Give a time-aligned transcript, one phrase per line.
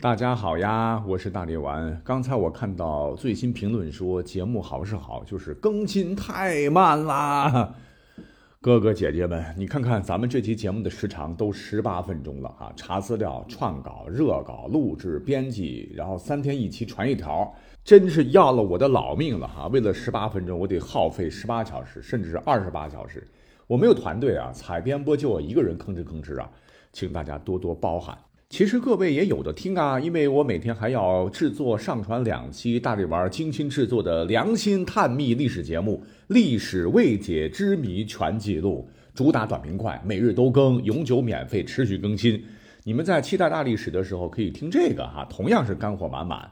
[0.00, 2.00] 大家好呀，我是大力丸。
[2.04, 7.74] 刚才我看到最新评论说节目好是好，就是更新太慢啦。
[8.62, 17.52] 哥哥姐姐们，你看看咱们这期节目的时长都十八分钟了哈，查资料、创稿、热稿、录制、编辑，然后三天一期传一条，
[17.82, 19.66] 真是要了我的老命了哈。
[19.66, 23.26] 为了十八分钟，我得耗费十八小时，甚至是二十八小时。
[23.66, 26.48] 我没有团队啊，采编播就我一个人吭哧吭哧啊，
[26.92, 28.16] 请大家多多包涵。
[28.50, 42.42] 其实各位也有的听啊，因为我每天还要制作上传两期大力丸精心制作的良心探秘历史节目《历史未解之谜全记录》，主打短平快，每日都更，永久免费，持续更新。
[42.84, 46.50] 你们在期待大历史的时候可以听这个哈，同样是干货满满。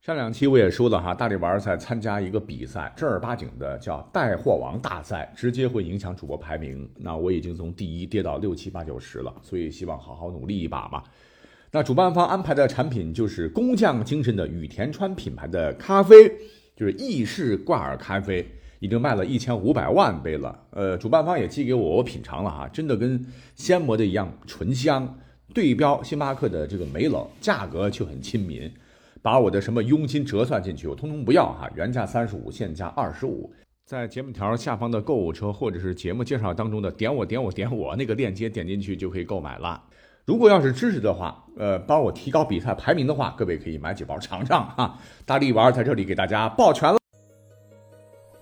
[0.00, 6.88] 上两期我也说了哈，大力丸在参加一个比赛，正儿八经的叫带货王大赛，直接会影响主播排名。
[6.96, 11.04] 那我已经从第一跌到六七八九十了，所以希望好好努力一把嘛。
[11.70, 16.32] 那主办方安排的产品就是工匠精神的羽田川品牌的咖啡，
[16.74, 20.58] 就是意式挂耳咖啡，已经卖了一千五百万杯了。
[20.70, 23.22] 呃，主办方也寄给我，我品尝了哈，真的跟
[23.54, 25.18] 鲜磨的一样醇香，
[25.52, 28.72] 对标星巴克的这个梅冷，价格却很亲民。
[29.22, 33.52] 把我的什么佣金折算进去，我通通不要哈，原价三十五，现价二十五。
[33.84, 39.82] 在节目条下方的购物车或者是节目介绍当中的点我点我点我那个链接点进去就可以购买了。
[40.24, 44.96] 如果要是支持的话，呃，帮我提高比赛排名的话，各位可以买几包尝尝哈。
[45.26, 46.98] 大力丸在这里给大家抱拳了。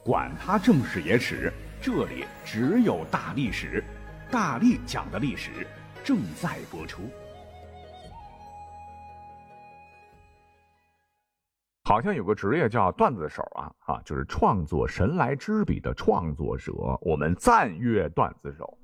[0.04, 3.82] 管他正史野史，这里只有大历史，
[4.30, 5.50] 大力讲的历史
[6.04, 7.02] 正在播出。
[11.88, 18.76] 好像有个职业叫段子手啊，啊，就是创作神来之笔的创作者，我们赞誉段子手。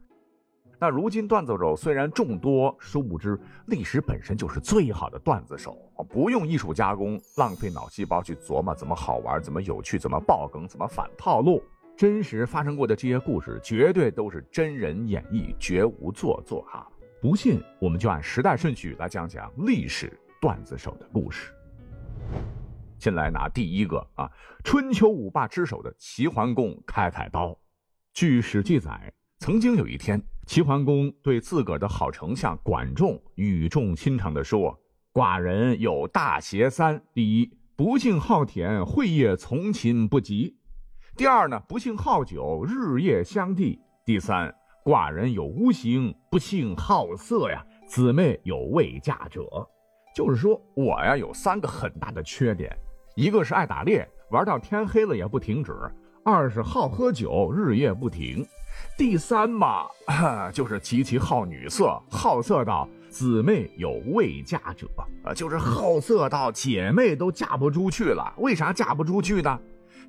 [0.81, 5.77] 那如今段子手虽然众多，殊不知历史本身就是最好的段子手，
[6.09, 11.63] 不用艺术加工，浪费脑细胞去琢磨怎么好玩、怎么有趣、怎么爆梗、怎么反套路。
[11.95, 16.89] 真实发生过的这些故事，绝对都是真人演绎，绝无做作哈。
[17.20, 20.11] 不信，我们就按时代顺序来讲讲历史
[20.41, 21.53] 段子手的故事。
[23.05, 24.33] 先来拿第一个啊，
[24.65, 27.55] 春秋五霸之首的齐桓公开开刀。
[28.15, 34.75] 据史记载，曾经有一天，齐桓公对自个儿的好丞相管仲语重心长地说
[35.13, 40.57] ：“寡人有大邪三：第一，不幸好田，会夜从勤不及；
[41.14, 44.51] 第二呢，不幸好酒，日夜相地；第三，
[44.83, 49.43] 寡人有无形，不幸好色呀，姊妹有未嫁者。”
[50.17, 52.75] 就是说我呀，有三个很大的缺点。
[53.14, 55.73] 一个是爱打猎，玩到天黑了也不停止；
[56.25, 58.45] 二是好喝酒，日夜不停；
[58.98, 59.86] 第三嘛，
[60.52, 64.89] 就是极其好女色，好色到姊妹有未嫁者，
[65.23, 68.35] 啊，就是好色到姐妹都嫁不出去了。
[68.39, 69.61] 为啥嫁不出去呢？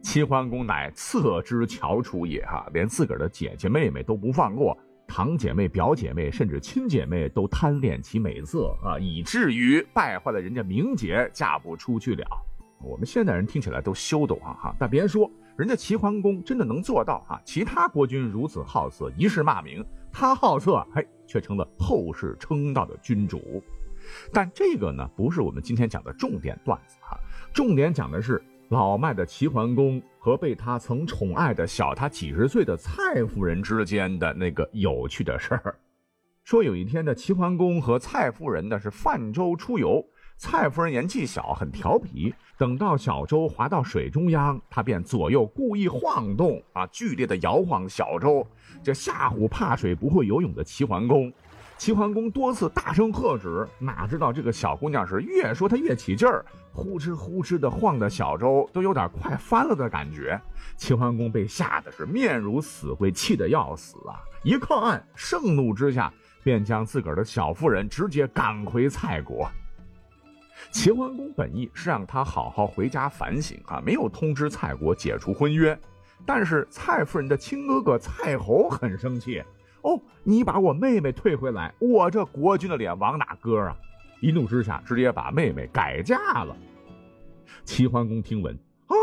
[0.02, 4.76] 齐桓公乃侧之翘楚也，哈，连自个儿的姐姐妹妹都不放过，
[5.08, 12.26] 堂姐妹、表姐妹，甚至亲姐妹都贪恋其美色啊，以至于败坏了人家名节，嫁不出去了。
[12.82, 17.42] 我们现代人听起来都羞得慌哈，但别说，人家齐桓公真的能做到哈。
[17.44, 23.64] 其他国君如此好色，一世骂名，他好色，嘿，却成了后世称道的君主。
[24.32, 27.18] 但这个呢，不是我们今天讲的重点段子哈，
[27.54, 35.76] 重点讲的是老迈的齐桓公和被他曾宠爱的小他几十岁的蔡夫人之间的那个有趣的事儿。
[36.44, 40.06] 说有一天的齐桓公和蔡夫人呢是泛舟出游。
[40.38, 42.34] 蔡夫人年纪小，很调皮。
[42.58, 48.46] 等到小舟划到水中央，她便左右故意晃动，啊，剧烈的摇晃小舟，
[48.84, 51.32] 这吓唬怕水不会游泳的齐桓公。
[51.78, 60.40] 齐桓公多次大声喝止，哪知道这个小姑娘是越说她越起劲儿，呼哧呼哧的晃的小舟都有点快翻了的感觉。
[60.78, 64.24] 齐桓公被吓得是面如死灰，气得要死啊！
[64.44, 66.14] 一靠岸，盛怒之下，
[66.44, 69.50] 便将自个儿的小夫人直接赶回蔡国。
[70.72, 75.78] 齐桓公本意是让他好好回家反省啊，没有通知蔡国解除婚约。
[76.26, 79.44] 但是蔡夫人的亲哥哥蔡侯很生气
[79.82, 83.76] 哦，你把我妹妹退回来，我这国君的脸往哪搁啊？
[84.22, 86.56] 一怒之下，直接把妹妹改嫁了。
[87.64, 88.58] 齐桓公听闻
[88.88, 88.96] 啊，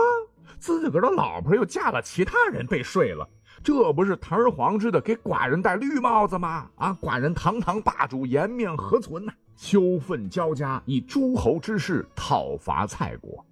[0.58, 3.28] 自个儿的老婆又嫁了其他人，被睡了，
[3.62, 6.68] 这不是堂而皇之的给寡人戴绿帽子吗？
[6.76, 9.32] 啊，寡人堂堂霸主，颜面何存呢？
[9.56, 13.44] 羞愤交加，以诸侯之势讨伐蔡国。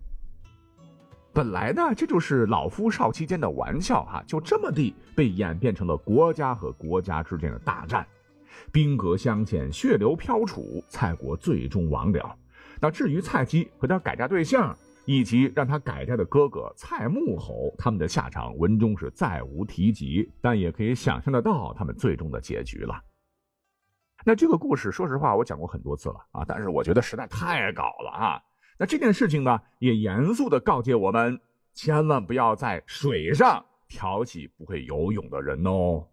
[1.32, 8.04] 本来呢，这就是老夫少妻间的玩笑哈，就这么地被演变成了国家和国家之间的大战。
[8.72, 12.36] 兵戈相见，血流飘杵，蔡国最终亡了。
[12.80, 23.00] 那至于蔡姬和他改嫁对象，以及让他改嫁的哥哥蔡穆侯，他们的下场文中是再无提及，但也可以想象得到他们最终的结局了。
[24.24, 28.42] 那这个故事，说实话，我讲过很多次了啊，但是我觉得实在太搞了啊。
[28.78, 31.40] 那这件事情呢，也严肃的告诫我们，
[31.74, 36.06] 千万不要在水上挑起不会游泳的人哦。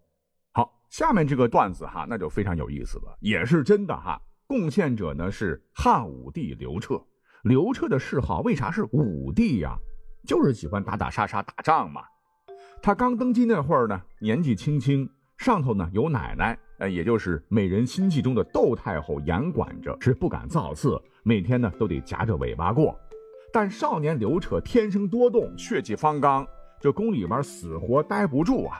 [0.52, 4.20] 好，下面这个段子哈，那就非常有意思了，也是真的哈。
[4.46, 7.02] 贡献者呢是汉武帝刘彻。
[7.42, 9.76] 刘彻的谥号为啥是武帝呀？
[10.26, 12.02] 就是喜欢打打杀杀、打仗嘛。
[12.82, 16.58] 他刚登基那会儿呢，年纪轻轻，上头呢有奶奶。
[16.78, 22.98] 呃，也就是美人心计中的窦太后严管着，是不敢造次，每天呢都得夹着尾巴过。
[23.52, 26.46] 但少年刘彻天生多动，血气方刚，
[26.80, 28.78] 这宫里边死活待不住啊。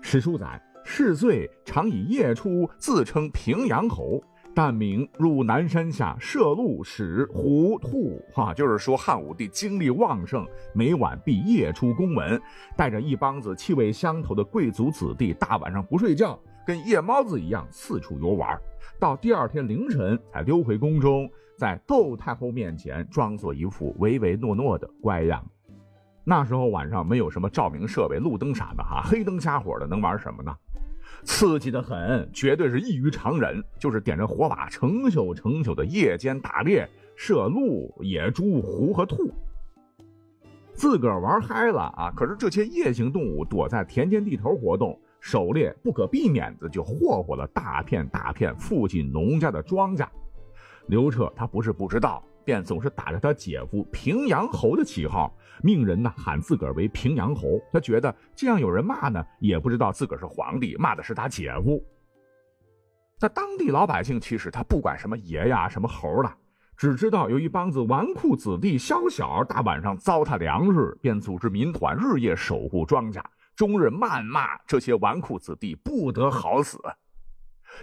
[0.00, 4.22] 史书载，嗜醉常以夜出，自称平阳侯。
[4.52, 10.44] 但名入南山下射鹿、使虎、兔，哈，就是说汉武帝精力旺盛，
[10.74, 12.40] 每晚必夜出宫门，
[12.76, 16.38] 带着一帮子气味相投的贵族子弟，大晚上不睡觉。
[16.70, 18.56] 跟夜猫子一样四处游玩，
[19.00, 21.28] 到第二天凌晨才溜回宫中，
[21.58, 25.44] 在窦太后面前装作一副唯唯诺诺的乖样。
[26.22, 30.56] 那时候晚上没有什么照明设备、路灯啥的哈，黑灯瞎火的能玩什么呢？
[31.24, 33.60] 刺激的很，绝对是异于常人。
[33.76, 39.34] 就是点着火把，成宿成宿的夜间打猎，射鹿、野猪、狐和兔，
[40.72, 42.12] 自个儿玩嗨了啊！
[42.14, 44.96] 可是这些夜行动物躲在田间地头活动。
[45.20, 50.06] 狩猎不可避免的就霍霍了大片大片父亲农家的庄稼。
[50.86, 55.32] 刘彻他不是不知道，便总是打着他姐夫平阳侯的旗号，
[55.62, 57.60] 命人呢喊自个儿为平阳侯。
[57.72, 61.80] 他觉得这样有人骂呢，也不知道自个儿是皇帝，骂的是他姐夫。
[63.18, 66.34] 在当地老百姓其实他不管什么爷呀什么猴了，
[66.76, 73.22] 只知道有一帮子纨绔子弟宵小大晚上糟蹋粮食，便组织民团日夜守护庄稼。
[73.60, 76.80] 终日谩骂这些纨绔子弟不得好死。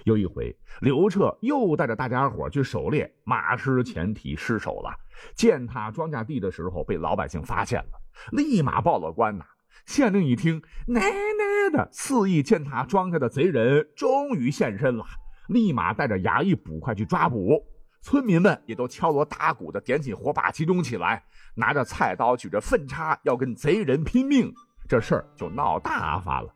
[0.06, 4.90] 有一回，刘彻又带着大家伙去狩猎，马失前蹄失手了，
[5.36, 7.92] 践踏庄稼地的时候被老百姓发现了，
[8.32, 9.46] 立马报了官呐。
[9.86, 15.06] 县令一听，奶奶的，肆意践踏庄稼的贼人终于现身了，
[15.48, 17.64] 立马带着衙役捕快去抓捕。
[18.02, 24.52] 村民们也都敲锣打鼓的点起火把集中起来，拿着菜刀，举着粪叉，要跟贼人拼命。
[24.88, 26.50] 这事儿就闹大发了，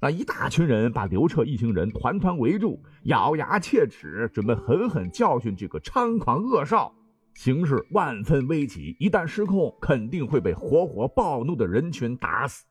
[0.00, 6.92] 那一大群人把刘彻一行人团团围住，咬牙切齿，准备狠狠教训这个猖狂恶少。
[7.34, 12.64] 形势万分危急，一旦失控，肯定会被活活暴怒的人群打死。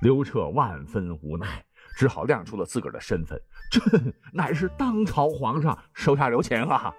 [0.00, 1.64] 刘彻万分无奈，
[1.96, 3.40] 只好亮出了自个儿的身份：
[3.70, 6.92] 朕 乃是当朝皇上，手下留情啊！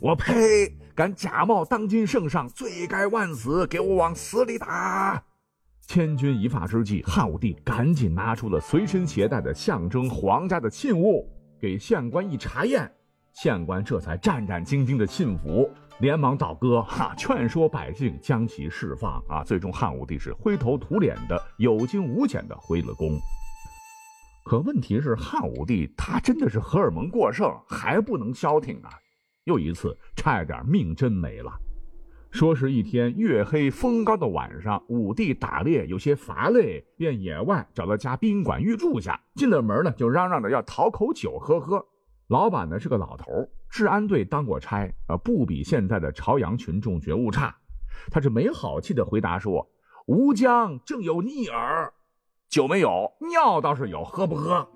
[0.00, 0.76] 我呸！
[0.94, 3.66] 敢假冒当今圣上，罪该万死！
[3.66, 5.22] 给我往死里打！
[5.86, 11.30] 千钧一发之际，汉武帝赶紧拿出了随身携带的象征皇家的信物，
[11.60, 12.90] 给县官一查验，
[13.32, 19.22] 县官这才战战兢兢的信服，连忙倒戈，哈，劝说百姓将其释放。
[19.28, 23.18] 啊，最终汉武帝是灰头土脸的，有惊无险的回了宫。
[24.44, 28.90] 可问题是，汉武帝他真的是荷尔蒙过剩，还不能消停啊！
[29.44, 31.52] 又一次差点命真没了。
[32.30, 39.18] 说是一天月黑风高的晚上，武帝打猎有些乏累，便野外找了家宾馆寓住下。
[39.34, 41.86] 进了门呢，就嚷嚷着要讨口酒喝喝。
[42.28, 47.56] 老板呢是个老头，治安队当过差，呃，不比现在的朝阳群众觉悟差。
[48.10, 49.66] 他是没好气的回答说
[50.06, 51.92] ：“吴江正有逆耳，
[52.50, 54.68] 酒没有，尿倒是有，喝不喝？”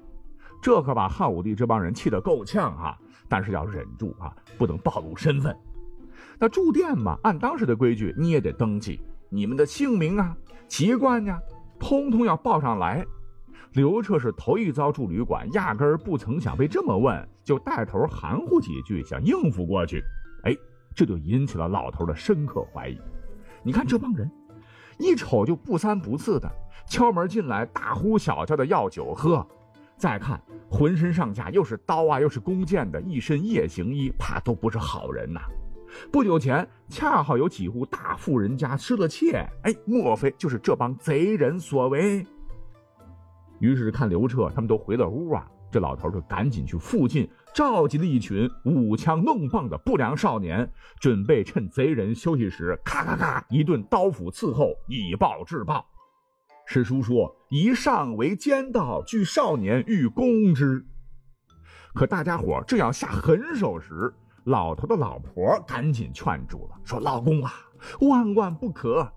[0.63, 2.97] 这可把汉武帝这帮人气得够呛啊！
[3.29, 5.55] 但是要忍住啊，不能暴露身份。
[6.41, 10.35] 那住店嘛，按当时的规矩，你也得登记你们的姓名啊、
[10.67, 11.39] 籍贯呀，
[11.79, 13.05] 通通要报上来。
[13.75, 20.03] 刘彻是头一遭住旅馆，压根儿不曾想被这么问，就带头含糊几句，想应付过去。
[20.45, 20.57] 哎，
[20.95, 22.99] 这就引起了老头的深刻怀疑。
[23.63, 24.29] 你看这帮人，
[24.99, 26.51] 一瞅就不三不四的，
[26.89, 29.47] 敲门进来，大呼小叫的要酒喝。
[29.99, 35.41] 再看浑身上下又是刀啊，又是弓箭的，一身夜行衣，怕都不是好人呐。
[36.11, 42.27] 不久前，恰好有几户大富人家失了窃，哎，莫非就是这帮贼人所为？
[43.59, 55.85] 于是看刘彻他们都回了屋啊，这老头就赶紧去附近召集了一群舞枪弄棒的不良少年，准备趁贼人休息时，咔咔咔一顿刀斧伺候，以暴制暴。
[56.67, 60.87] 史书说：“以上为奸盗，惧少年欲攻之。”
[61.93, 67.53] 可大家伙正要下狠手时，老头的老婆赶紧劝住了，说：“老公啊，
[68.01, 69.11] 万万不可。”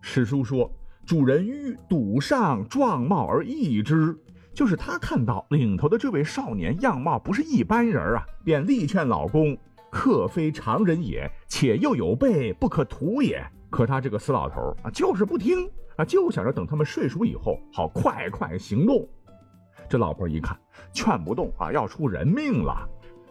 [0.00, 0.70] 史书说
[1.06, 4.16] ：“主人欲赌上状貌而异之。”
[4.54, 9.56] 就是他看到领头的这位少年样貌不是一般人啊，便力劝老公
[9.88, 19.08] ：“客非常人也，且又有备，不可图也。”可他这个死老头啊，就是不听啊，就想着等他们睡熟以后，好快快行动。
[19.88, 20.58] 这老婆一看
[20.92, 22.88] 劝不动啊，要出人命了，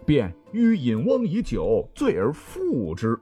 [0.08, 3.20] 便欲饮翁以酒醉而复之，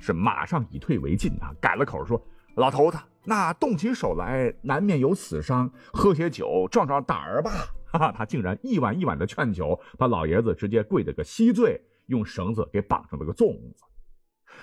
[0.00, 2.20] 是马上以退为进啊，改了口说
[2.56, 7.52] ：“老头子，那动起手来难免有死伤，喝些酒壮壮胆儿吧。
[7.86, 13.84] ”哈哈，他竟然一碗一碗的劝酒，把老爷子直接跪得个稀醉，用绳子给绑成了个粽子。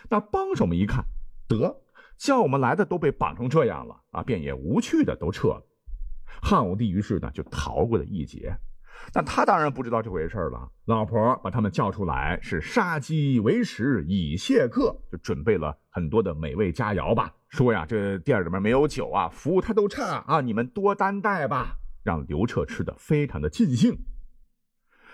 [0.09, 1.05] 那帮手们一看，
[1.47, 1.73] 得
[2.17, 5.65] 叫我们来的都被绑成这样了啊，便也无趣的都撤了。
[6.41, 8.53] 汉武帝于是呢就逃过了一劫，
[9.13, 10.69] 但他当然不知道这回事了。
[10.85, 17.33] 老婆把他们叫出来，是杀鸡为食以谢客，就准备了很多的美味佳肴吧。
[17.49, 21.77] 说呀，这店里面没有酒啊，服务态度差啊，你们多担待吧。
[22.03, 23.95] 让刘彻吃的非常的尽兴。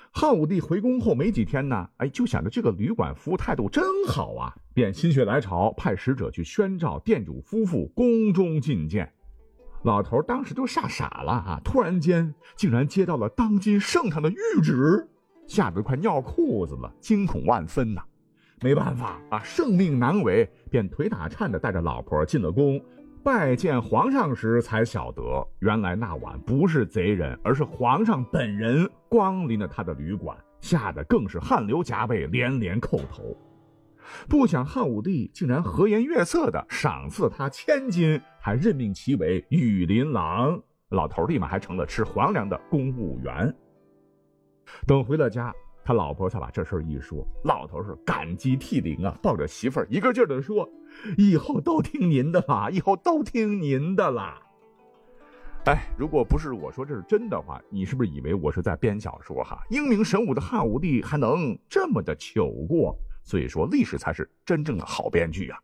[0.09, 9.13] 汉武帝回宫后没几天呢，哎，就想着这个旅馆服务态度真好啊，便心血来潮派使者去宣召店主夫妇宫中觐见。
[9.87, 11.61] 老头当时就吓傻了啊！
[11.63, 15.07] 突然间，竟然接到了当今圣上的谕旨，
[15.47, 18.01] 吓得快尿裤子了，惊恐万分呐！
[18.61, 22.83] 没办法啊，圣命难违，便腿打颤的带着老婆进了宫，
[23.23, 25.23] 拜见皇上时才晓得，
[25.59, 33.33] 原来那晚不是贼人，而是皇上本人光临了他的旅馆，吓得更是汗流浃背，连连叩头。
[34.27, 40.61] 不想汉武帝竟然和颜悦色的赏赐他千金，还任命其为羽林郎。
[40.89, 43.53] 老头立马还成了吃皇粮的公务员。
[44.85, 50.69] 等回了家，他老婆才把这事一说，老头是感激涕零啊，抱着媳妇儿一个劲儿的说
[51.17, 54.41] ：“以后都听您的啦，以后都听您的啦。”
[55.67, 59.61] 哎，如果不是我说这是真的话，你是不是以为我是在编小说哈？
[59.69, 62.97] 英明神武的汉武帝还能这么的糗过？
[63.27, 65.59] 所以说，历史才是真正的好编剧啊。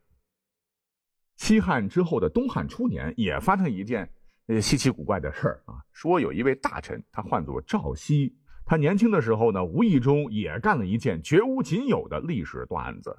[1.37, 4.07] 西汉之后的东汉初年，也发生一件
[4.47, 5.75] 呃稀奇古怪的事儿啊。
[5.93, 13.15] 说有一位大臣，他唤作赵熙，他年轻的时候呢，无意中也干了一件绝无仅有的历史段子。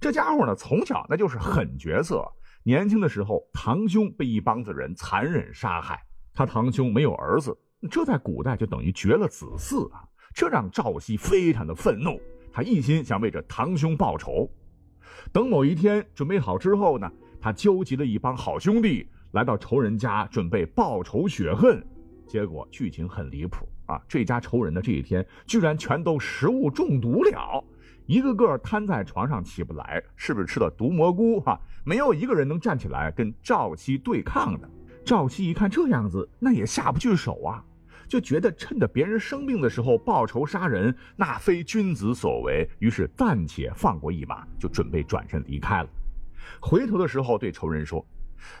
[0.00, 2.26] 这家伙呢，从小那就是狠角色。
[2.64, 6.02] 年轻的时候，堂兄被一帮子人残忍杀害，
[6.34, 7.56] 他堂兄没有儿子，
[7.88, 10.02] 这在古代就等于绝了子嗣啊。
[10.34, 12.20] 这让赵熙非常的愤怒。
[12.58, 14.50] 他一心想为这堂兄报仇，
[15.32, 17.08] 等某一天准备好之后呢，
[17.40, 21.80] 他纠集了一帮好兄弟来到仇人家，准备报仇雪恨。
[22.26, 24.02] 结果剧情很离谱啊！
[24.08, 27.64] 这家仇人的这一天居然全都食物中毒了，
[28.06, 31.38] 一个个瘫在床上起不来，是不是吃了毒蘑菇？
[31.38, 34.68] 哈，没有一个人能站起来跟赵七对抗的。
[35.04, 37.64] 赵七一看这样子，那也下不去手啊。
[38.08, 45.88] 就觉得趁着别人生病的时候报仇杀人，那非君子所为，于是暂且放过一马，就准备转身离开了。
[46.60, 48.04] 回头的时候对仇人说：“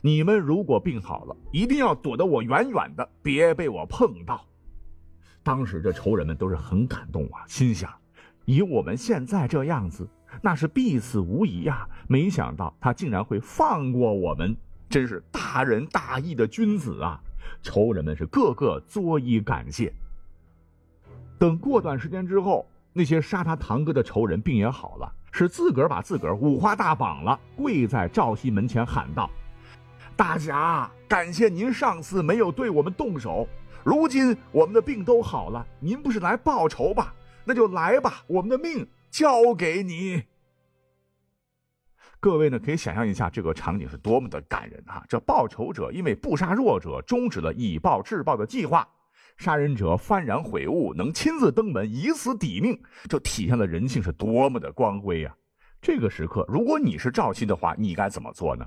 [0.02, 4.44] 你们如果病好了，一定要躲得我远远的，别被我碰到。”
[5.42, 7.90] 当时这仇人们都是很感动啊，心想：
[8.44, 10.06] 以我们现在这样子，
[10.42, 11.88] 那是必死无疑呀。
[12.06, 14.54] 没想到他竟然会放过我们，
[14.90, 17.18] 真是大仁大义的君子啊！
[17.62, 19.92] 仇人们是个个作揖感谢。
[21.38, 29.30] 等过段时间之后，那些杀他堂哥的仇人病也好了，是自个儿把自个儿五花大绑了，跪在赵熙门前喊道
[30.16, 33.46] ：“大侠，感谢您上次没有对我们动手，
[33.84, 37.14] 如今我们的病都好了，您不是来报仇吧？
[37.44, 40.24] 那就来吧，我们的命交给你。”
[42.20, 45.04] 各位呢，可以想象一下这个场景是多么的感人哈！
[45.08, 48.86] 这报仇者因为不杀弱者，终止了以暴制暴的计划，
[49.36, 52.76] 杀人者幡然悔悟，能亲自登门以死抵命，
[53.08, 55.32] 这体现了人性是多么的光辉呀！
[55.80, 58.66] 这个时刻，如果你是赵熙的话，你该怎么做呢？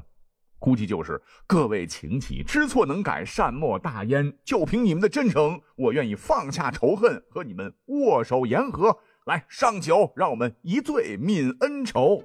[0.57, 4.33] 估计就是各位请起，知错能改，善莫大焉。
[4.45, 8.97] 就凭你们的真诚，我愿意放下仇恨，和你们握手言和。
[9.25, 12.23] 来上酒，让我们一醉泯恩仇。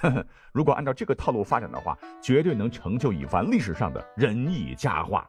[0.00, 5.28] 呵呵，如果按照这个套路发展的话，绝对能成就一番历史上的仁义佳话。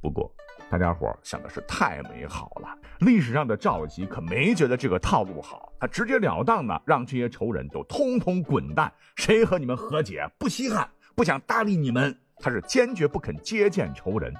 [0.00, 0.30] 不过，
[0.68, 2.76] 大家伙想的是太美好了。
[3.00, 14.32] 历史上的赵姬可没觉得这个套路好，他直截了当的让这些仇人都通通滚蛋，谁和你们和解不稀罕，不想搭理你们，他是坚决不肯接见仇人。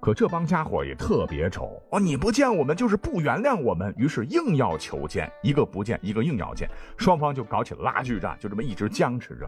[0.00, 2.00] 可这帮家伙也特别丑哦！
[2.00, 9.46] 你不见我们就是不原谅我们，于是硬要求见，一个不见，一个硬要见，双方就搞起了拉锯战，就这么一直僵持着。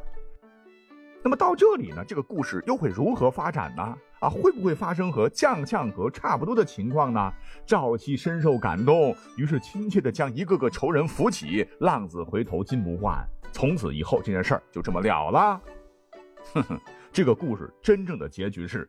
[1.25, 3.97] 那么到这里呢，这个故事又会如何发展呢？
[4.21, 7.33] 啊，会不会发生和将相和差不多的情况呢？
[7.65, 15.61] 赵姬深受感动，于是亲切地将一个个仇人扶起，浪子回头金不换，从此以后这件事儿就这么了了。
[16.53, 16.81] 哼哼，
[17.11, 18.87] 这个故事真正的结局是。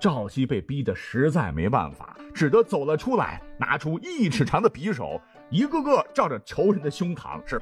[0.00, 7.60] 赵熙被逼得实在没办法，只得走了出来，拿出一尺长的匕首，一个个照着仇人的胸膛是，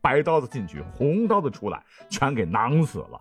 [0.00, 3.20] 白刀子进去，红刀子出来，全给囊死了。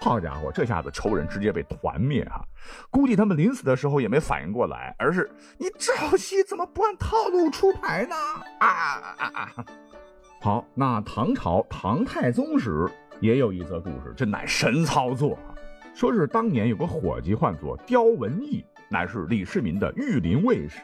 [0.00, 2.40] 好家伙，这下子仇人直接被团灭啊！
[2.88, 8.14] 估计他们临死的时候也没反应过来，而是你赵熙怎么不按套路出牌呢？
[8.60, 8.68] 啊
[9.18, 9.66] 啊啊！
[10.40, 12.88] 好，那唐朝唐太宗时
[13.20, 15.50] 也有一则故事，真乃神操作啊！
[15.94, 20.80] 说是当年有个伙计唤作刁文义，乃是李世民的御林卫士。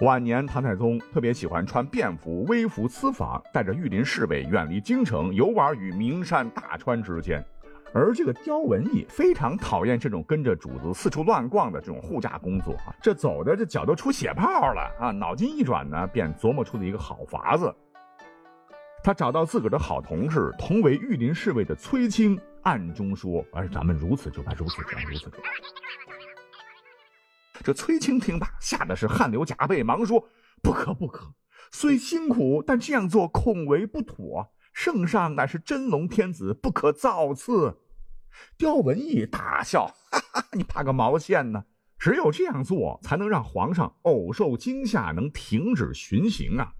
[0.00, 7.44] 晚年唐太宗特别喜欢穿便服、微服私访，带着御林侍卫远离京城，游玩于名山大川之间。
[7.94, 15.10] 而这个刁文义非常讨厌这种跟着主子四处乱逛的这种护驾工作啊，这走的这脚都出血泡了啊！
[15.12, 17.72] 脑筋一转呢，便琢磨出了一个好法子。
[19.06, 22.36] 他找到自个儿的好同事，同为御林侍卫的崔清。
[22.62, 25.42] 暗中说：“而咱们如此就办，如此就办，如此就办。”
[27.62, 30.28] 这崔青听罢，吓得是汗流浃背，忙说
[30.60, 31.32] ：“不可不可！
[31.70, 34.52] 虽辛苦，但这样做恐为不妥。
[34.72, 37.78] 圣上乃是真龙天子，不可造次。”
[38.58, 41.66] 刁文义大笑：“哈哈，你怕个毛线呢？
[41.96, 46.72] 只有这样做，才能让皇上偶受惊吓，能停止巡行啊！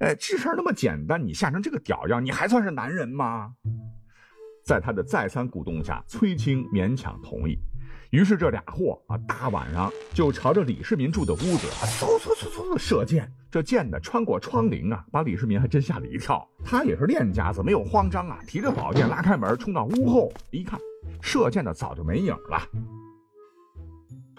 [0.00, 3.54] 哎，这事儿那么简单，你吓成这个屌样，你还算是男人吗？”
[4.64, 7.56] 在他的再三鼓动下，崔青勉强同意。
[8.10, 13.30] 于是这俩货啊，大晚上就朝着李世民住的屋子啊嗖嗖嗖嗖的射箭。
[13.50, 16.46] 这箭呢，穿过窗棂啊，把李世民还真吓了一跳。
[16.64, 20.78] 他也是练家子，没有慌张啊，提着宝剑拉开门，冲到屋后一看，
[21.22, 22.60] 射箭的早就没影了。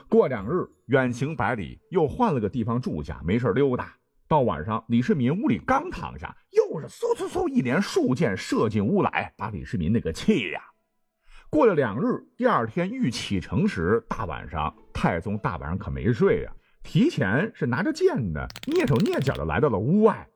[0.10, 3.97] 过两日，远行百里，又换了个地方住下，没事溜达。
[4.28, 10.62] 到晚上，李世民屋里刚躺下，又是嗖嗖嗖一连数箭射进屋来，把李世民那个气呀！
[11.50, 16.52] 过了两日，第二天欲启程时，大晚上，太宗大晚上可没睡呀，
[16.84, 20.28] 提前是拿着剑呢，蹑手蹑脚的来到了屋外。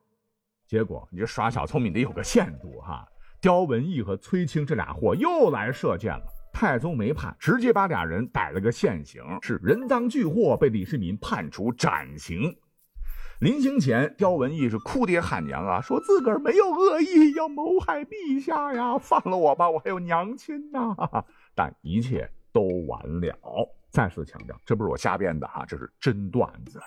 [0.65, 3.05] 结果，你这耍小聪明得有个限度哈！
[3.41, 6.23] 刁文义和崔清这俩货又来射箭了，
[6.53, 12.55] 太宗没怕，直接把俩人逮了个现行，是人赃俱获，被李世民判处斩刑。
[13.41, 20.95] 临行前，刁文义是哭爹喊娘啊，说自个儿没有恶意，要谋害陛下呀，放了我吧，我还有娘亲呐。
[21.55, 23.35] 但一切都完了。
[23.89, 26.79] 再次强调，这不是我瞎编的哈，这是真段子。